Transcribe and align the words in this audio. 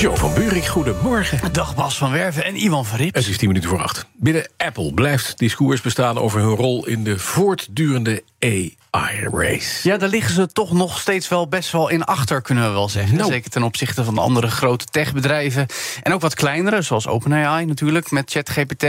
Joe 0.00 0.16
van 0.16 0.34
Buurik, 0.34 0.66
goedemorgen. 0.66 1.52
Dag 1.52 1.74
Bas 1.74 1.98
van 1.98 2.10
Werven 2.12 2.44
en 2.44 2.56
Iwan 2.56 2.86
van 2.86 2.98
Rips. 2.98 3.18
Het 3.18 3.26
is 3.26 3.36
10 3.36 3.48
minuten 3.48 3.70
voor 3.70 3.82
acht. 3.82 4.06
Binnen 4.12 4.50
Apple 4.56 4.94
blijft 4.94 5.38
discours 5.38 5.80
bestaan 5.80 6.18
over 6.18 6.40
hun 6.40 6.54
rol 6.54 6.86
in 6.86 7.04
de 7.04 7.18
voortdurende 7.18 8.22
AI-race. 8.40 9.88
Ja, 9.88 9.96
daar 9.96 10.08
liggen 10.08 10.34
ze 10.34 10.46
toch 10.52 10.72
nog 10.72 11.00
steeds 11.00 11.28
wel 11.28 11.48
best 11.48 11.70
wel 11.72 11.88
in 11.88 12.04
achter, 12.04 12.42
kunnen 12.42 12.64
we 12.64 12.70
wel 12.70 12.88
zeggen. 12.88 13.16
Nou. 13.16 13.30
Zeker 13.30 13.50
ten 13.50 13.62
opzichte 13.62 14.04
van 14.04 14.14
de 14.14 14.20
andere 14.20 14.48
grote 14.50 14.84
techbedrijven. 14.84 15.66
En 16.02 16.12
ook 16.12 16.20
wat 16.20 16.34
kleinere, 16.34 16.82
zoals 16.82 17.06
OpenAI 17.06 17.64
natuurlijk, 17.64 18.10
met 18.10 18.30
ChatGPT. 18.30 18.84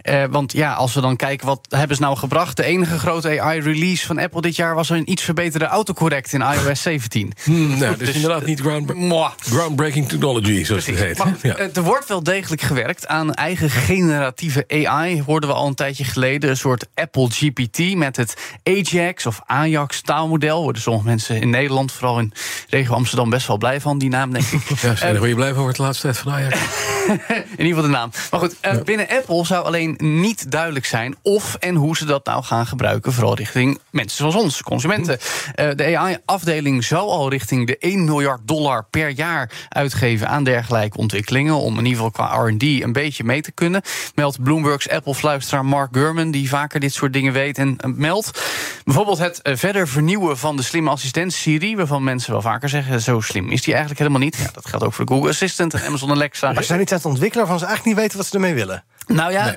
Eh, 0.00 0.24
want 0.30 0.52
ja, 0.52 0.72
als 0.74 0.94
we 0.94 1.00
dan 1.00 1.16
kijken, 1.16 1.46
wat 1.46 1.66
hebben 1.68 1.96
ze 1.96 2.02
nou 2.02 2.16
gebracht? 2.16 2.56
De 2.56 2.64
enige 2.64 2.98
grote 2.98 3.40
AI-release 3.40 4.06
van 4.06 4.18
Apple 4.18 4.40
dit 4.40 4.56
jaar... 4.56 4.74
was 4.74 4.88
een 4.90 5.10
iets 5.10 5.22
verbeterde 5.22 5.66
autocorrect 5.66 6.32
in 6.32 6.40
iOS 6.40 6.82
17. 6.82 7.32
Hmm, 7.44 7.78
nou, 7.78 7.96
dus, 7.96 8.06
Dus, 8.06 8.14
inderdaad 8.16 8.44
niet 8.46 8.60
groundbra- 8.60 8.94
Mwah. 8.96 9.32
groundbreaking 9.38 10.08
technology, 10.08 10.64
zoals 10.64 10.86
het 10.86 10.98
heet. 10.98 11.18
Maar 11.18 11.34
Ja. 11.42 11.54
eh, 11.56 11.76
er 11.76 11.82
wordt 11.82 12.08
wel 12.08 12.22
degelijk 12.22 12.62
gewerkt 12.62 13.06
aan 13.06 13.34
eigen 13.34 13.70
generatieve 13.70 14.64
AI. 14.68 15.22
Hoorden 15.22 15.48
we 15.48 15.54
al 15.56 15.66
een 15.66 15.74
tijdje 15.74 16.04
geleden. 16.04 16.50
Een 16.50 16.56
soort 16.56 16.86
Apple 16.94 17.28
GPT 17.30 17.94
met 17.94 18.16
het 18.16 18.36
Ajax 18.78 19.26
of 19.26 19.40
Ajax 19.46 20.00
taalmodel. 20.00 20.62
Worden 20.62 20.82
sommige 20.82 21.06
mensen 21.06 21.40
in 21.40 21.50
Nederland, 21.50 21.92
vooral 21.92 22.18
in 22.18 22.32
regio 22.68 22.94
Amsterdam, 22.94 23.30
best 23.30 23.46
wel 23.46 23.56
blij 23.56 23.80
van, 23.80 23.98
die 23.98 24.08
naam, 24.08 24.32
denk 24.32 24.44
ik. 24.44 24.66
Ja, 24.80 24.94
zijn 24.94 25.14
er 25.14 25.20
weer 25.20 25.34
blij 25.34 25.54
van 25.54 25.66
het 25.66 25.78
laatste 25.78 26.02
tijd 26.02 26.18
van 26.18 26.32
Ajax? 26.32 26.56
in 27.28 27.44
ieder 27.50 27.66
geval 27.66 27.82
de 27.82 27.88
naam. 27.88 28.10
Maar 28.30 28.40
goed, 28.40 28.56
eh, 28.60 28.82
binnen 28.82 29.08
Apple 29.08 29.46
zou 29.46 29.64
alleen 29.64 29.94
niet 29.98 30.50
duidelijk 30.50 30.86
zijn 30.86 31.16
of 31.22 31.54
en 31.54 31.74
hoe 31.74 31.96
ze 31.96 32.04
dat 32.04 32.24
nou 32.24 32.42
gaan 32.42 32.66
gebruiken. 32.66 33.12
Vooral 33.12 33.36
richting 33.36 33.78
mensen 33.90 34.16
zoals 34.18 34.34
ons, 34.34 34.62
consumenten. 34.62 35.18
Eh, 35.54 35.68
de 35.74 35.96
AI-afdeling 35.96 36.84
zou 36.84 37.08
al 37.08 37.30
richting 37.30 37.66
de 37.66 37.76
1 37.78 38.04
miljard 38.04 38.40
dollar 38.44 38.86
per 38.90 39.08
jaar 39.08 39.50
uitgeven 39.68 40.28
aan 40.28 40.44
dergelijke 40.44 40.98
ontwikkelingen. 40.98 41.54
Om 41.54 41.78
in 41.78 41.84
ieder 41.84 42.04
geval 42.04 42.10
qua 42.10 42.48
RD 42.48 42.62
een 42.62 42.92
beetje 42.92 43.24
mee 43.24 43.40
te 43.40 43.52
kunnen. 43.52 43.82
Meldt 44.14 44.42
Bloomberg's 44.42 44.88
Apple-fluisteraar 44.88 45.64
Mark 45.64 45.88
Gurman, 45.92 46.30
die 46.30 46.48
vaker 46.48 46.80
dit 46.80 46.92
soort 46.92 47.12
dingen 47.12 47.32
weet 47.32 47.58
en 47.58 47.76
eh, 47.76 47.90
meldt. 47.94 48.40
Bijvoorbeeld 48.84 49.18
het 49.18 49.42
eh, 49.42 49.56
verder 49.56 49.88
vernieuwen 49.88 50.38
van 50.38 50.56
de 50.56 50.62
slimme 50.62 50.90
assistent 50.90 51.32
Siri, 51.32 51.76
waarvan 51.76 52.04
mensen 52.04 52.32
wel 52.32 52.42
vaker 52.42 52.68
zeggen: 52.68 53.00
zo 53.00 53.20
slim 53.20 53.50
is 53.50 53.62
die 53.62 53.72
eigenlijk 53.72 54.00
helemaal 54.00 54.22
niet. 54.22 54.36
Ja, 54.36 54.50
dat 54.52 54.66
geldt 54.66 54.84
ook 54.84 54.92
voor 54.92 55.04
de 55.04 55.12
Google 55.12 55.30
Assistant 55.30 55.74
en 55.74 55.86
Amazon 55.86 56.10
Alexa. 56.10 56.52
Maar 56.52 56.64
zijn 56.64 56.78
niet 56.78 56.90
aan 56.90 56.96
het 56.96 57.06
ontwikkelen 57.06 57.46
waarvan 57.46 57.58
ze 57.58 57.66
eigenlijk 57.66 57.96
niet 57.96 58.04
weten 58.04 58.18
wat 58.18 58.26
ze 58.26 58.34
ermee 58.34 58.54
willen. 58.54 58.84
Nou 59.06 59.32
ja. 59.32 59.54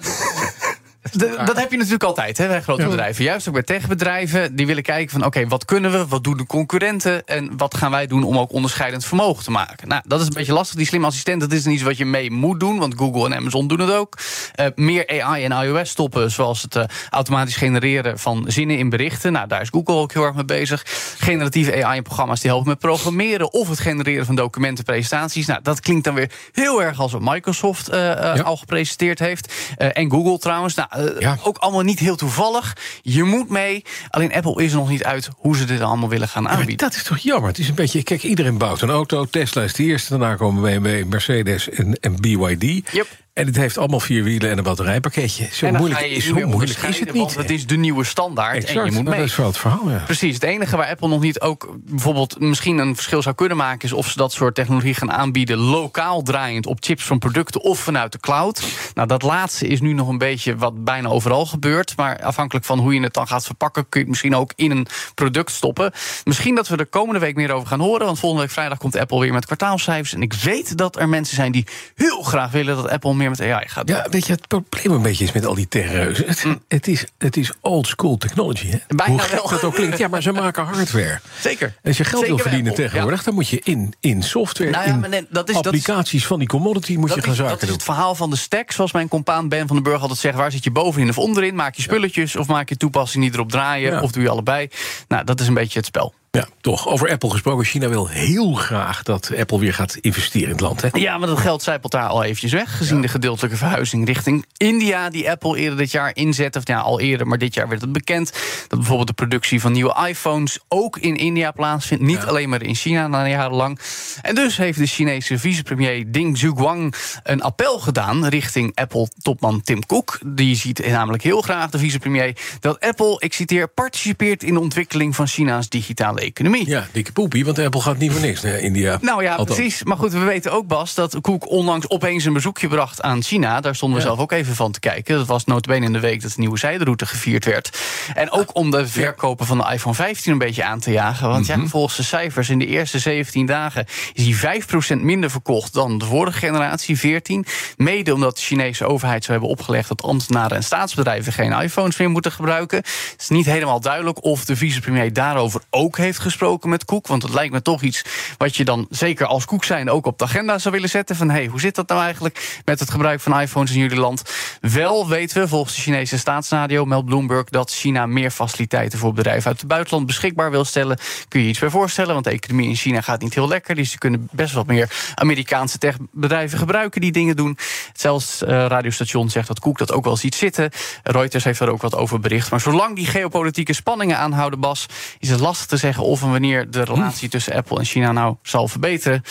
Dat 1.46 1.56
heb 1.60 1.72
je 1.72 1.78
natuurlijk 1.78 2.04
altijd 2.04 2.38
hè, 2.38 2.48
bij 2.48 2.62
grote 2.62 2.86
bedrijven. 2.88 3.24
Juist 3.24 3.48
ook 3.48 3.54
bij 3.54 3.64
techbedrijven. 3.64 4.56
Die 4.56 4.66
willen 4.66 4.84
kijken 4.84 5.12
van 5.12 5.26
oké, 5.26 5.48
wat 5.48 5.66
kunnen 5.66 5.92
we? 5.92 6.08
Wat 6.08 6.24
doen 6.24 6.38
de 6.38 6.46
concurrenten? 6.46 7.26
En 7.26 7.58
wat 7.58 7.78
gaan 7.78 7.92
wij 7.92 8.08
doen 8.08 8.24
om 8.24 8.38
ook 8.38 8.52
onderscheidend 8.52 9.06
vermogen 9.06 9.44
te 9.44 9.52
maken? 9.52 9.88
Nou, 9.88 10.02
dat 10.08 10.22
is 10.22 10.28
een 10.28 10.34
beetje 10.34 10.54
lastig. 10.54 10.76
Die 10.78 10.86
slimme 10.86 11.08
assistent, 11.08 11.42
dat 11.42 11.52
is 11.52 11.66
niet 11.66 11.74
iets 11.74 11.84
wat 11.84 11.98
je 11.98 12.06
mee 12.06 12.32
moet 12.32 12.60
doen. 12.60 12.80
Want 12.80 12.96
Google 12.98 13.26
en 13.26 13.36
Amazon 13.36 13.68
doen 13.68 13.80
het 13.80 13.92
ook. 13.92 14.18
Eh, 14.56 14.66
meer 14.76 15.22
AI 15.22 15.44
en 15.44 15.52
iOS 15.52 15.90
stoppen. 15.90 16.32
Zoals 16.32 16.62
het 16.62 16.76
eh, 16.76 16.84
automatisch 17.10 17.56
genereren 17.56 18.20
van 18.20 18.46
zinnen 18.48 18.78
in 18.78 18.90
berichten. 18.90 19.32
Nou, 19.32 19.48
daar 19.48 19.62
is 19.62 19.70
Google 19.70 19.96
ook 19.96 20.14
heel 20.14 20.24
erg 20.24 20.36
mee 20.36 20.46
bezig. 20.46 20.84
Generatieve 21.18 21.86
AI-programma's 21.86 22.40
die 22.42 22.50
helpen 22.50 22.70
met 22.70 22.80
programmeren. 22.80 23.54
Of 23.54 23.70
het 23.70 23.80
genereren 23.80 24.26
van 24.26 24.36
documenten, 24.36 24.84
presentaties. 24.84 25.46
Nou, 25.46 25.60
dat 25.64 25.80
klinkt 25.80 26.04
dan 26.04 26.14
weer 26.14 26.32
heel 26.52 26.84
erg 26.84 27.00
als 27.00 27.12
wat 27.12 27.22
Microsoft 27.22 27.90
eh, 27.90 28.00
Ja. 28.00 28.34
al 28.42 28.58
gepresenteerd 28.58 29.20
heeft. 29.20 29.54
En 29.78 30.12
Google 30.12 30.38
trouwens. 30.38 30.76
Nou, 30.76 30.90
eh, 30.92 31.20
Ja. 31.20 31.38
Ook 31.44 31.58
allemaal 31.58 31.82
niet 31.82 32.00
heel 32.00 32.16
toevallig. 32.16 32.76
Je 33.02 33.24
moet 33.24 33.50
mee. 33.50 33.84
Alleen 34.10 34.34
Apple 34.34 34.64
is 34.64 34.72
er 34.72 34.78
nog 34.78 34.90
niet 34.90 35.04
uit 35.04 35.30
hoe 35.38 35.58
ze 35.58 35.66
dit 35.66 35.82
allemaal 35.82 36.10
willen 36.10 36.28
gaan 36.28 36.44
Ja, 36.44 36.50
aanbieden. 36.50 36.78
dat 36.78 36.94
is 36.96 37.04
toch 37.04 37.18
jammer? 37.18 37.50
Het 37.50 37.60
is 37.60 37.70
een 37.70 37.76
beetje. 37.76 38.04
Kijk, 38.04 38.24
iedereen 38.24 38.58
bouwt 38.58 38.82
een 38.82 38.90
auto. 38.90 39.26
Tesla 39.26 39.64
is 39.64 39.74
de 39.74 39.84
eerste. 39.84 40.10
Daarna 40.18 40.36
komen 40.36 40.62
BMW, 40.82 41.06
Mercedes 41.10 41.70
en, 41.70 41.94
en 42.00 42.16
BYD. 42.22 42.92
Yep. 42.92 43.08
En 43.34 43.46
het 43.46 43.56
heeft 43.56 43.78
allemaal 43.78 44.00
vier 44.00 44.24
wielen 44.24 44.50
en 44.50 44.58
een 44.58 44.64
batterijpakketje. 44.64 45.48
Zo 45.52 45.72
moeilijk, 45.72 46.06
je 46.06 46.20
zo 46.20 46.34
moeilijk 46.34 46.80
is 46.80 47.00
het 47.00 47.14
niet. 47.14 47.22
Want 47.22 47.36
het 47.36 47.50
is 47.50 47.68
de 47.68 47.78
nieuwe 47.78 48.04
standaard 48.04 48.56
Exact, 48.56 48.78
en 48.78 48.86
je 48.86 48.92
moet 48.92 49.04
mee. 49.04 49.20
dat 49.20 49.28
is 49.28 49.36
wel 49.36 49.46
het 49.48 49.58
verhaal, 49.58 49.90
ja. 49.90 50.04
Precies. 50.06 50.34
Het 50.34 50.44
enige 50.44 50.78
waar 50.78 50.88
Apple 50.88 51.08
nog 51.08 51.22
niet 51.22 51.40
ook 51.40 51.76
bijvoorbeeld 51.80 52.40
misschien 52.40 52.78
een 52.78 52.96
verschil 52.96 53.22
zou 53.22 53.36
kunnen 53.36 53.58
maken, 53.58 53.88
is 53.88 53.94
of 53.94 54.08
ze 54.08 54.18
dat 54.18 54.34
soort 54.34 54.56
technologie 54.56 54.94
gaan 54.94 55.12
aanbieden 55.12 55.58
lokaal 55.58 56.22
draaiend 56.22 56.66
op 56.66 56.78
chips 56.80 57.04
van 57.04 57.20
producten 57.20 57.62
of 57.62 57.80
vanuit 57.80 58.12
de 58.12 58.20
cloud. 58.20 58.64
Nou, 58.94 59.08
dat 59.08 59.22
laatste 59.22 59.68
is 59.68 59.82
nu 59.82 59.94
nog 59.94 60.08
een 60.08 60.18
beetje 60.18 60.56
wat 60.56 60.84
bijna 60.84 61.10
overal 61.10 61.46
gebeurt. 61.46 61.94
Maar 61.98 62.20
afhankelijk 62.24 62.66
van 62.66 62.80
hoe 62.80 62.94
je 62.94 63.02
het 63.02 63.14
dan 63.14 63.28
gaat 63.28 63.46
verpakken, 63.46 63.90
kun 63.90 64.00
je 64.00 64.00
het 64.00 64.10
misschien 64.10 64.36
ook 64.36 64.54
in 64.56 64.72
een 64.72 64.88
product 65.16 65.52
stoppen. 65.52 65.92
Misschien 66.24 66.56
dat 66.56 66.68
we 66.68 66.76
er 66.76 66.86
komende 66.86 67.20
week 67.20 67.36
meer 67.36 67.52
over 67.52 67.68
gaan 67.68 67.80
horen. 67.80 68.06
Want 68.06 68.20
volgende 68.20 68.44
week 68.46 68.54
vrijdag 68.54 68.78
komt 68.78 68.98
Apple 68.98 69.20
weer 69.20 69.34
met 69.34 69.46
kwartaalcijfers. 69.46 70.14
En 70.14 70.22
ik 70.22 70.34
weet 70.34 70.78
dat 70.78 71.00
er 71.00 71.10
mensen 71.10 71.36
zijn 71.36 71.52
die 71.52 71.68
heel 71.96 72.22
graag 72.22 72.52
willen 72.52 72.76
dat 72.76 72.90
Apple 72.90 73.20
meer 73.22 73.30
met 73.30 73.42
AI 73.42 73.68
gaat 73.68 73.88
doen. 73.88 73.96
Ja, 73.96 74.08
weet 74.10 74.26
je, 74.26 74.32
het 74.34 74.48
probleem 74.48 74.92
een 74.96 75.02
beetje 75.02 75.24
is 75.24 75.32
met 75.32 75.46
al 75.46 75.56
die 75.56 75.68
techreuzen. 75.68 76.28
Het, 76.28 76.46
het, 76.68 76.88
is, 76.88 77.06
het 77.18 77.38
is 77.38 77.52
old 77.62 77.88
school 77.88 78.18
technology, 78.18 78.68
hè? 78.70 78.78
Mm. 78.88 78.98
Bijna 78.98 79.12
Hoe 79.22 79.32
wel. 79.32 79.48
dat 79.50 79.64
ook 79.64 79.74
klinkt. 79.76 79.98
Ja, 79.98 80.08
maar 80.08 80.22
ze 80.22 80.32
maken 80.32 80.64
hardware. 80.64 81.20
Zeker. 81.40 81.74
Als 81.84 81.98
je 81.98 82.04
geld 82.04 82.20
Zeker 82.22 82.36
wil 82.36 82.46
verdienen 82.46 82.74
tegenwoordig... 82.74 83.24
dan 83.24 83.34
moet 83.34 83.48
je 83.50 83.60
in, 83.64 83.94
in 84.00 84.24
software, 84.24 84.72
Nou 84.72 84.88
ja, 84.88 84.94
in 84.94 85.00
maar 85.00 85.10
nee, 85.10 85.26
dat 85.30 85.50
is- 85.50 85.56
dat 85.56 85.66
is- 85.66 85.72
applicaties 85.72 86.26
van 86.28 86.40
die 86.40 86.48
commodity... 86.48 86.96
moet 86.96 87.14
je 87.14 87.22
gaan 87.22 87.32
is, 87.32 87.38
zaken 87.38 87.52
dat 87.52 87.62
is 87.62 87.68
doen. 87.68 87.76
het 87.76 87.86
verhaal 87.86 88.16
van 88.16 88.30
de 88.30 88.36
stack, 88.36 88.72
zoals 88.72 88.92
mijn 88.92 89.08
compaan 89.08 89.50
Ben 89.50 89.68
van 89.68 89.76
den 89.76 89.84
Burg 89.86 90.02
altijd 90.02 90.20
zegt. 90.20 90.36
Waar 90.36 90.52
zit 90.52 90.64
je 90.64 90.72
bovenin 90.72 91.10
of 91.10 91.18
onderin? 91.18 91.56
Maak 91.56 91.76
je 91.76 91.82
spulletjes 91.82 92.36
of 92.36 92.48
maak 92.48 92.70
je 92.70 92.78
toepassingen 92.78 93.28
die 93.28 93.36
erop 93.38 93.52
draaien? 93.52 94.02
Of 94.02 94.12
doe 94.12 94.24
je 94.24 94.30
allebei? 94.30 94.70
Nou, 95.08 95.24
dat 95.24 95.40
is 95.40 95.48
een 95.48 95.54
beetje 95.54 95.78
het 95.80 95.88
spel. 95.88 96.14
Ja, 96.38 96.48
toch. 96.62 96.88
Over 96.88 97.10
Apple 97.10 97.30
gesproken. 97.30 97.66
China 97.66 97.90
wil 97.90 98.08
heel 98.08 98.54
graag 98.54 99.04
dat 99.04 99.32
Apple 99.38 99.60
weer 99.60 99.74
gaat 99.74 99.96
investeren 99.96 100.48
in 100.48 100.54
het 100.54 100.62
land. 100.62 100.82
Hè? 100.82 100.88
Ja, 100.92 101.18
maar 101.18 101.28
dat 101.28 101.40
geld 101.40 101.64
zijpelt 101.64 101.92
daar 101.92 102.08
al 102.08 102.24
eventjes 102.24 102.52
weg. 102.52 102.78
Gezien 102.78 103.02
de 103.02 103.08
gedeeltelijke 103.08 103.58
verhuizing 103.58 104.06
richting 104.06 104.46
India... 104.58 105.10
die 105.10 105.30
Apple 105.30 105.58
eerder 105.58 105.78
dit 105.78 105.92
jaar 105.92 106.16
inzet. 106.16 106.56
Of 106.56 106.68
ja, 106.68 106.80
al 106.80 107.00
eerder, 107.00 107.28
maar 107.28 107.38
dit 107.38 107.54
jaar 107.54 107.68
werd 107.68 107.82
het 107.82 107.92
bekend... 107.92 108.32
dat 108.68 108.80
bijvoorbeeld 108.80 109.08
de 109.08 109.14
productie 109.14 109.62
van 109.62 109.72
nieuwe 109.72 110.08
iPhones... 110.08 110.60
ook 110.68 110.98
in 110.98 111.16
India 111.16 111.52
plaatsvindt. 111.52 112.04
Niet 112.04 112.24
alleen 112.24 112.50
maar 112.50 112.62
in 112.62 112.76
China, 112.76 113.08
na 113.08 113.28
jarenlang. 113.28 113.80
En 114.22 114.36
dus 114.36 114.58
heeft 114.58 114.78
de 114.78 114.88
Chinese 114.88 115.40
vicepremier 115.40 116.12
Ding 116.12 116.38
Zhuguang... 116.38 116.96
een 117.24 117.42
appel 117.42 117.80
gedaan 117.80 118.26
richting 118.26 118.76
Apple-topman 118.76 119.62
Tim 119.62 119.86
Cook. 119.86 120.20
Die 120.26 120.56
ziet 120.56 120.88
namelijk 120.88 121.24
heel 121.24 121.42
graag, 121.42 121.70
de 121.70 121.78
vicepremier... 121.78 122.38
dat 122.60 122.80
Apple, 122.80 123.16
ik 123.20 123.34
citeer, 123.34 123.68
participeert 123.68 124.44
in 124.44 124.54
de 124.54 124.60
ontwikkeling... 124.60 125.16
van 125.16 125.28
China's 125.28 125.70
digitale 125.70 126.20
economie. 126.22 126.70
Ja, 126.70 126.88
dikke 126.92 127.12
poepie, 127.12 127.46
want 127.46 127.60
Apple 127.60 127.82
gaat 127.82 127.98
niet 127.98 128.12
voor 128.12 128.22
niks 128.22 128.42
naar 128.42 128.60
India. 128.60 128.98
Nou 129.02 129.24
ja, 129.24 129.36
Althans. 129.36 129.60
precies. 129.60 129.84
Maar 129.84 129.98
goed, 129.98 130.12
we 130.12 130.20
weten 130.20 130.52
ook, 130.52 130.68
Bas, 130.68 130.94
dat 130.94 131.18
Koek 131.22 131.50
onlangs 131.50 131.90
opeens 131.90 132.26
een 132.26 132.34
bezoekje 132.34 132.68
bracht 132.68 133.02
aan 133.02 133.24
China. 133.24 133.62
Daar 133.62 133.76
stonden 133.76 133.98
we 133.98 134.04
Ja. 134.04 134.10
zelf 134.10 134.22
ook 134.22 134.32
even 134.32 134.56
van 134.56 134.72
te 134.72 134.80
kijken. 134.80 135.18
Dat 135.18 135.28
was 135.28 135.46
notabene 135.46 135.86
in 135.86 135.94
de 135.94 136.00
week 136.00 136.22
dat 136.22 136.30
de 136.32 136.40
nieuwe 136.40 136.58
zijderoute 136.58 137.06
gevierd 137.06 137.46
werd. 137.46 137.80
En 138.14 138.32
ook 138.32 138.56
om 138.56 138.72
de 138.72 138.88
verkopen 138.88 139.46
van 139.46 139.58
de 139.58 139.70
iPhone 139.74 139.96
15 139.96 140.32
een 140.32 140.38
beetje 140.38 140.64
aan 140.64 140.80
te 140.80 140.92
jagen. 140.92 141.30
Want 141.30 141.48
Mhm. 141.48 141.62
ja, 141.62 141.68
volgens 141.68 141.96
de 141.96 142.04
cijfers 142.04 142.50
in 142.50 142.60
de 142.60 142.66
eerste 142.68 143.00
17 143.00 143.46
dagen 143.46 143.86
is 144.14 144.24
die 144.24 144.36
5% 144.38 145.02
minder 145.02 145.32
verkocht 145.32 145.74
dan 145.74 145.98
de 145.98 146.06
vorige 146.06 146.38
generatie, 146.38 146.98
14. 146.98 147.46
Mede 147.78 148.14
omdat 148.14 148.36
de 148.36 148.42
Chinese 148.42 148.86
overheid 148.86 149.24
zou 149.24 149.32
hebben 149.40 149.58
opgelegd 149.58 149.88
dat 149.88 150.02
ambtenaren 150.04 150.58
en 150.58 150.64
staatsbedrijven 150.64 151.34
geen 151.34 151.52
iPhones 151.52 151.98
meer 151.98 152.10
moeten 152.10 152.32
gebruiken. 152.32 152.78
Het 152.78 153.16
is 153.18 153.30
niet 153.30 153.46
helemaal 153.46 153.80
duidelijk 153.80 154.24
of 154.24 154.46
de 154.46 154.56
vicepremier 154.56 155.14
daarover 155.14 155.62
ook 155.70 155.98
heeft 155.98 156.11
gesproken 156.18 156.70
met 156.70 156.86
Koek. 156.86 157.08
Want 157.08 157.24
het 157.24 157.34
lijkt 157.34 157.54
me 157.54 157.62
toch 157.62 157.82
iets 157.82 158.04
wat 158.38 158.56
je 158.56 158.66
dan 158.66 158.88
zeker 158.90 159.26
als 159.26 159.46
Koek 159.46 159.64
zijn 159.64 159.90
ook 159.90 160.06
op 160.06 160.18
de 160.18 160.24
agenda 160.24 160.58
zou 160.58 160.74
willen 160.74 160.90
zetten. 160.90 161.16
Van 161.16 161.30
hey, 161.30 161.46
hoe 161.46 161.60
zit 161.60 161.76
dat 161.76 161.88
nou 161.88 162.02
eigenlijk 162.02 162.62
met 162.66 162.80
het 162.80 162.92
gebruik 162.92 163.20
van 163.20 163.40
iPhones 163.40 163.72
in 163.72 163.80
jullie 163.80 164.00
land? 164.00 164.24
Wel 164.62 165.08
weten 165.08 165.42
we 165.42 165.48
volgens 165.48 165.76
de 165.76 165.82
Chinese 165.82 166.18
staatsradio, 166.18 166.86
meldt 166.86 167.06
Bloomberg, 167.06 167.50
dat 167.50 167.72
China 167.72 168.06
meer 168.06 168.32
faciliteiten 168.32 169.00
voor 169.00 169.14
bedrijven 169.14 169.48
uit 169.48 169.60
het 169.60 169.68
buitenland 169.68 170.06
beschikbaar 170.06 170.52
wil 170.52 170.66
stellen. 170.66 170.98
Kun 171.28 171.42
je 171.42 171.48
iets 171.48 171.60
bij 171.60 171.70
voorstellen? 171.70 172.14
Want 172.14 172.26
de 172.26 172.32
economie 172.32 172.70
in 172.70 172.76
China 172.76 173.02
gaat 173.02 173.22
niet 173.22 173.34
heel 173.34 173.48
lekker. 173.48 173.76
Dus 173.76 173.92
ze 173.92 173.98
kunnen 173.98 174.28
best 174.32 174.54
wat 174.54 174.68
meer 174.68 174.90
Amerikaanse 175.16 175.78
techbedrijven 175.78 176.58
gebruiken 176.58 177.02
die 177.02 177.12
dingen 177.12 177.36
doen. 177.36 177.58
Zelfs 177.94 178.44
eh 178.44 178.66
radiostation 178.68 179.30
zegt 179.30 179.48
dat 179.48 179.60
Koek 179.60 179.78
dat 179.78 179.92
ook 179.92 180.04
wel 180.04 180.18
ziet 180.18 180.36
zitten. 180.36 180.70
Reuters 181.04 181.44
heeft 181.44 181.60
daar 181.60 181.70
ook 181.70 181.82
wat 181.82 181.96
over 181.96 182.20
bericht. 182.20 182.52
Maar 182.52 182.62
zolang 182.62 182.96
die 182.96 183.06
geopolitieke 183.06 183.74
spanningen 183.74 184.18
aanhouden, 184.18 184.60
Bas, 184.60 184.86
is 185.20 185.30
het 185.30 185.40
lastig 185.40 185.66
te 185.66 185.78
zeggen 185.78 186.01
of 186.04 186.22
en 186.22 186.32
wanneer 186.32 186.72
de 186.72 186.84
relatie 186.84 187.30
tussen 187.30 187.54
Apple 187.54 187.78
en 187.78 187.86
China 187.86 188.12
nou 188.12 188.36
zal 188.42 188.68
verbeteren. 188.68 189.24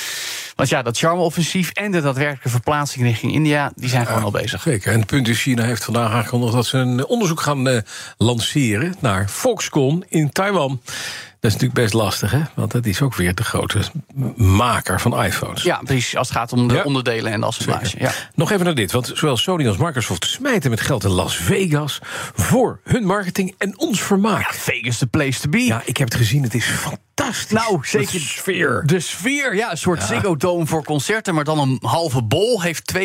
Want 0.61 0.73
ja, 0.73 0.83
dat 0.83 0.99
charme-offensief 0.99 1.71
en 1.71 1.91
de 1.91 2.01
daadwerkelijke 2.01 2.49
verplaatsing 2.49 3.05
richting 3.05 3.33
India... 3.33 3.73
die 3.75 3.89
zijn 3.89 4.07
gewoon 4.07 4.23
al 4.23 4.31
bezig. 4.31 4.63
Zeker. 4.63 4.93
En 4.93 4.99
het 4.99 5.07
punt 5.07 5.29
is, 5.29 5.41
China 5.41 5.63
heeft 5.63 5.85
vandaag 5.85 6.13
aangekondigd... 6.13 6.53
dat 6.53 6.67
ze 6.67 6.79
een 6.79 7.07
onderzoek 7.07 7.41
gaan 7.41 7.69
uh, 7.69 7.79
lanceren 8.17 8.95
naar 9.01 9.29
Foxconn 9.29 10.05
in 10.09 10.31
Taiwan. 10.31 10.81
Dat 11.41 11.51
is 11.51 11.53
natuurlijk 11.53 11.81
best 11.81 11.93
lastig, 11.93 12.31
hè? 12.31 12.41
Want 12.55 12.71
dat 12.71 12.87
is 12.87 13.03
ook 13.03 13.15
weer 13.15 13.35
de 13.35 13.45
grote 13.45 13.81
maker 14.37 15.01
van 15.01 15.25
iPhones. 15.25 15.63
Ja, 15.63 15.81
precies. 15.85 16.17
Als 16.17 16.29
het 16.29 16.37
gaat 16.37 16.53
om 16.53 16.69
de 16.69 16.75
ja. 16.75 16.83
onderdelen 16.83 17.33
en 17.33 17.41
de 17.41 17.47
assemblage. 17.47 17.97
Ja. 17.99 18.13
Nog 18.35 18.51
even 18.51 18.65
naar 18.65 18.75
dit, 18.75 18.93
want 18.93 19.11
zowel 19.15 19.37
Sony 19.37 19.67
als 19.67 19.77
Microsoft 19.77 20.25
smijten 20.25 20.71
met 20.71 20.81
geld 20.81 21.05
in 21.05 21.11
Las 21.11 21.37
Vegas 21.37 21.99
voor 22.35 22.81
hun 22.85 23.05
marketing 23.05 23.55
en 23.59 23.79
ons 23.79 24.03
vermaak. 24.03 24.53
Ja, 24.53 24.59
Vegas 24.59 24.99
the 24.99 25.07
place 25.07 25.41
to 25.41 25.49
be. 25.49 25.65
Ja, 25.65 25.83
ik 25.85 25.97
heb 25.97 26.09
het 26.09 26.17
gezien. 26.17 26.43
Het 26.43 26.55
is 26.55 26.65
fantastisch. 26.65 27.09
Nou, 27.49 27.79
zeker. 27.83 28.13
De 28.13 28.19
sfeer. 28.19 28.83
De 28.87 29.01
sfeer, 29.01 29.57
ja. 29.57 29.71
Een 29.71 29.79
soort 29.79 30.01
ja. 30.01 30.07
Ziggo 30.07 30.37
Dome 30.37 30.67
voor 30.67 30.85
concerten, 30.85 31.35
maar 31.35 31.45
dan 31.45 31.59
een 31.59 31.79
halve 31.81 32.23
bol. 32.23 32.63
Heeft 32.63 32.93
2,3 32.97 33.01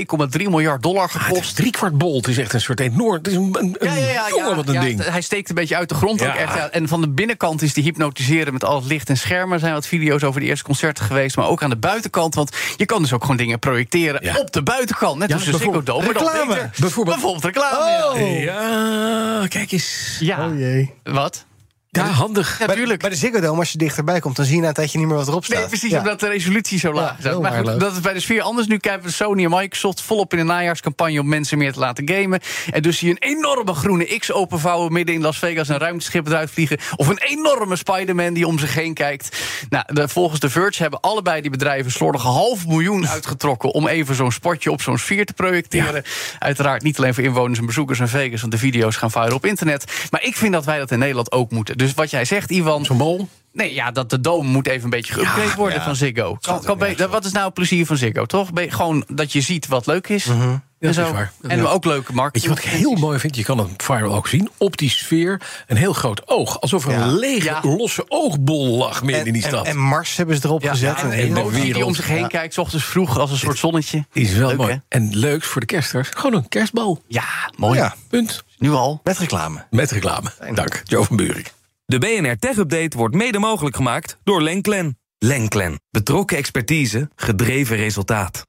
miljard 0.50 0.84
dollar 0.84 1.10
gekost. 1.10 1.50
Ja, 1.50 1.56
drie 1.56 1.72
kwart 1.72 1.98
bol. 1.98 2.16
Het 2.16 2.28
is 2.28 2.38
echt 2.38 2.54
een 2.54 2.62
soort 2.62 2.80
enorm. 2.80 3.14
Het 3.14 3.28
is 3.28 3.36
een, 3.36 3.56
een, 3.60 3.76
ja, 3.80 3.94
ja, 3.94 4.10
ja, 4.10 4.26
jongen, 4.30 4.56
wat 4.56 4.68
een 4.68 4.80
ding. 4.80 5.04
Hij 5.06 5.22
steekt 5.22 5.50
een 5.50 5.56
beetje 5.56 5.76
uit 5.76 5.90
de 5.90 5.96
grond 5.96 6.22
ook 6.22 6.34
echt. 6.34 6.70
En 6.70 6.88
van 6.88 7.02
de 7.02 7.10
binnenkant 7.10 7.62
is 7.62 7.74
die 7.74 7.84
hypnotiseren 7.84 8.54
met 8.54 8.64
al 8.64 8.76
het 8.76 8.86
licht 8.86 9.10
en 9.10 9.18
schermen. 9.18 9.54
Er 9.54 9.60
zijn 9.60 9.74
wat 9.74 9.88
video's 9.88 10.24
over 10.24 10.42
de 10.42 10.48
eerste 10.48 10.66
concerten 10.66 11.06
geweest. 11.06 11.36
Maar 11.36 11.48
ook 11.48 11.64
aan 11.64 11.70
de 11.70 11.78
buitenkant. 11.78 12.36
Want 12.36 12.56
je 12.78 12.86
kan 12.86 13.02
dus 13.02 13.14
ook 13.14 13.22
gewoon 13.22 13.38
dingen 13.38 13.60
projecteren 13.60 14.40
op 14.40 14.52
de 14.52 14.64
buitenkant. 14.64 15.18
Net 15.18 15.34
als 15.34 15.46
de 15.46 15.58
Ziggo 15.58 15.84
Dome. 15.84 16.06
Reclame. 16.06 16.70
Bijvoorbeeld. 16.80 17.16
bijvoorbeeld 17.16 17.44
reclame. 17.44 18.14
Oh. 18.14 18.44
Ja, 18.44 19.46
kijk 19.48 19.72
eens. 19.72 20.18
Ja. 20.20 20.48
Oh 20.48 20.60
jee. 20.60 20.94
Wat? 21.04 21.46
Ja, 21.96 22.08
handig. 22.08 22.60
Ja, 22.60 22.66
bij, 22.66 22.98
bij 22.98 23.10
de 23.10 23.16
Ziggo 23.16 23.40
Dome, 23.40 23.60
als 23.60 23.72
je 23.72 23.78
dichterbij 23.78 24.20
komt... 24.20 24.36
dan 24.36 24.46
zie 24.46 24.56
je 24.56 24.62
na 24.62 24.68
een 24.68 24.74
tijdje 24.74 24.98
niet 24.98 25.08
meer 25.08 25.18
wat 25.18 25.28
erop 25.28 25.46
staat. 25.46 25.60
Nee, 25.60 25.68
precies, 25.68 25.92
ja. 25.92 25.98
omdat 25.98 26.20
de 26.20 26.28
resolutie 26.28 26.80
zo 26.80 26.94
laag 26.94 27.18
is. 27.18 27.24
Ja, 27.24 27.40
maar 27.40 27.52
goed, 27.52 27.80
dat 27.80 27.92
is 27.92 28.00
bij 28.00 28.14
de 28.14 28.20
sfeer 28.20 28.42
anders. 28.42 28.68
Nu 28.68 28.78
kijken 28.78 29.04
we 29.04 29.12
Sony 29.12 29.44
en 29.44 29.50
Microsoft 29.50 30.02
volop 30.02 30.32
in 30.34 30.38
de 30.40 30.44
najaarscampagne... 30.44 31.20
om 31.20 31.28
mensen 31.28 31.58
meer 31.58 31.74
te 31.74 31.80
laten 31.80 32.10
gamen. 32.10 32.40
En 32.72 32.82
dus 32.82 32.98
zie 32.98 33.08
je 33.08 33.14
een 33.20 33.38
enorme 33.38 33.74
groene 33.74 34.18
X 34.20 34.32
openvouwen... 34.32 34.94
midden 34.94 35.16
in 35.16 35.22
Las 35.22 35.38
Vegas 35.38 35.70
een 35.70 35.78
ruimteschip 35.78 36.28
eruit 36.28 36.52
vliegen. 36.52 36.78
Of 36.96 37.08
een 37.08 37.20
enorme 37.20 37.76
Spider-Man 37.76 38.34
die 38.34 38.48
om 38.48 38.60
zich 38.60 38.74
heen 38.74 38.94
kijkt. 38.94 39.38
Nou, 39.70 39.86
de, 39.94 40.08
volgens 40.08 40.40
The 40.40 40.50
Verge 40.50 40.82
hebben 40.82 41.00
allebei 41.00 41.42
die 41.42 41.52
bedrijven... 41.52 41.92
slordige 41.92 42.28
half 42.28 42.68
miljoen 42.68 43.08
uitgetrokken... 43.08 43.72
om 43.72 43.88
even 43.88 44.16
zo'n 44.16 44.32
sportje 44.32 44.72
op 44.72 44.82
zo'n 44.82 44.98
sfeer 44.98 45.26
te 45.26 45.34
projecteren. 45.34 46.04
Uiteraard 46.40 46.84
niet 46.84 46.98
alleen 46.98 47.14
voor 47.14 47.24
inwoners 47.24 47.60
en 47.60 47.66
bezoekers 47.66 48.00
in 48.00 48.08
Vegas... 48.08 48.42
want 48.42 48.54
de 48.54 48.60
video's 48.60 48.96
gaan 48.96 49.12
vuilen 49.12 49.36
op 49.36 49.46
internet. 49.46 50.08
Maar 50.10 50.24
ik 50.24 50.36
vind 50.36 50.54
dat 50.54 50.66
wij 50.66 50.78
dat 50.78 50.92
in 50.92 51.00
Nederland 51.00 51.32
ook 51.32 51.52
moeten. 51.52 51.78
Dus 51.86 51.94
wat 51.94 52.10
jij 52.10 52.26
zegt, 52.26 52.50
Ivan... 52.50 52.86
Zo'n 52.86 52.98
bol? 52.98 53.28
Nee, 53.54 53.74
ja, 53.74 53.92
dat 53.92 54.10
de 54.10 54.22
dome 54.22 54.50
moet 54.50 54.68
even 54.68 54.84
een 54.84 54.90
beetje 54.90 55.14
geüpgrade 55.14 55.50
ja, 55.50 55.56
worden 55.56 55.78
ja. 55.78 55.84
van 55.84 55.96
Ziggo. 55.96 56.38
Kan, 56.42 56.64
kan 56.64 56.78
be- 56.78 57.08
wat 57.10 57.26
is 57.26 57.32
nou 57.32 57.46
het 57.46 57.54
plezier 57.54 57.86
van 57.86 57.98
Ziggo, 57.98 58.26
toch? 58.26 58.54
Be- 58.54 58.72
gewoon 58.72 59.04
dat 59.08 59.32
je 59.32 59.42
ziet 59.42 59.68
wat 59.68 59.86
leuk 59.86 60.08
is. 60.08 60.26
Mm 60.26 60.40
-hmm. 60.40 60.62
en, 60.80 60.94
zo. 60.94 61.06
is 61.06 61.12
waar. 61.12 61.32
en 61.42 61.58
ja. 61.58 61.64
ook 61.64 61.86
leuke 61.86 62.14
markt. 62.14 62.34
Weet 62.34 62.44
je 62.44 62.50
wat 62.50 62.58
ik 62.58 62.64
heel 62.64 62.96
mooi 62.96 63.20
vind? 63.20 63.36
Je 63.36 63.44
kan 63.44 63.58
het 63.58 63.84
viral 63.84 64.16
ook 64.16 64.28
zien. 64.28 64.50
Op 64.58 64.78
die 64.78 64.90
sfeer 64.90 65.42
een 65.68 65.78
heel 65.78 65.94
groot 65.94 66.28
oog. 66.28 66.62
Alsof 66.62 66.86
er 66.86 66.94
een 66.94 67.16
lege, 67.16 67.60
losse 67.62 68.06
oogbol 68.08 68.78
lag 68.78 69.02
midden 69.02 69.22
en, 69.22 69.28
in 69.28 69.34
die 69.34 69.42
stad. 69.42 69.66
En, 69.66 69.72
en, 69.72 69.78
Mars 69.78 70.16
hebben 70.16 70.36
ze 70.36 70.46
erop 70.46 70.64
gezet. 70.64 71.02
en, 71.02 71.12
en 71.12 71.34
de 71.34 71.50
wereld. 71.50 71.74
die 71.74 71.86
om 71.86 71.96
zich 71.96 72.08
heen 72.08 72.28
kijkt, 72.28 72.54
s 72.54 72.58
ochtends 72.58 72.86
vroeg 72.86 73.20
als 73.20 73.32
een 73.32 73.38
soort 73.38 73.58
zonnetje. 73.58 74.06
Is 74.14 74.34
wel 74.34 74.48
leuk, 74.48 74.58
mooi. 74.58 74.72
Hè? 74.72 74.78
En 74.88 75.10
leuk 75.18 75.44
voor 75.44 75.62
de 75.62 75.68
kersters. 75.68 76.10
Gewoon 76.10 76.34
een 76.34 76.50
kerstbal. 76.50 77.02
Ja, 77.08 77.52
mooi. 77.58 77.80
Ja. 77.80 77.96
Punt. 78.10 78.44
Nu 78.58 78.72
al. 78.72 79.00
Met 79.04 79.18
reclame. 79.18 79.66
Met 79.70 79.92
reclame. 79.92 80.32
Dank, 80.54 80.82
Joe 80.86 81.04
van 81.04 81.16
Buurik. 81.16 81.54
De 81.88 82.00
BNR 82.00 82.38
Tech 82.38 82.58
Update 82.58 82.98
wordt 82.98 83.16
mede 83.16 83.40
mogelijk 83.40 83.76
gemaakt 83.76 84.18
door 84.24 84.42
Lenklen. 84.42 85.00
Lenklen. 85.18 85.80
Betrokken 85.90 86.38
expertise, 86.38 87.10
gedreven 87.16 87.76
resultaat. 87.76 88.46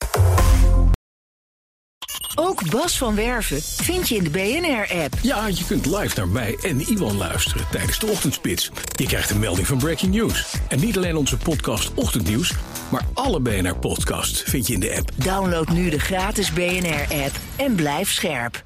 Ook 2.34 2.70
Bas 2.70 2.98
van 2.98 3.14
Werven 3.14 3.62
vind 3.62 4.08
je 4.08 4.14
in 4.16 4.24
de 4.24 4.30
BNR-app. 4.30 5.14
Ja, 5.22 5.46
je 5.46 5.64
kunt 5.66 5.86
live 5.86 6.16
naar 6.16 6.28
mij 6.28 6.58
en 6.62 6.80
Iwan 6.80 7.16
luisteren 7.16 7.66
tijdens 7.70 7.98
de 7.98 8.06
ochtendspits. 8.06 8.70
Je 8.94 9.06
krijgt 9.06 9.30
een 9.30 9.38
melding 9.38 9.66
van 9.66 9.78
Breaking 9.78 10.14
News. 10.14 10.54
En 10.68 10.80
niet 10.80 10.96
alleen 10.96 11.16
onze 11.16 11.36
podcast 11.36 11.94
Ochtendnieuws, 11.94 12.52
maar 12.90 13.02
alle 13.14 13.40
BNR-podcasts 13.40 14.42
vind 14.42 14.66
je 14.66 14.72
in 14.72 14.80
de 14.80 14.96
app. 14.96 15.10
Download 15.16 15.68
nu 15.68 15.90
de 15.90 16.00
gratis 16.00 16.52
BNR-app 16.52 17.32
en 17.56 17.74
blijf 17.74 18.12
scherp. 18.12 18.65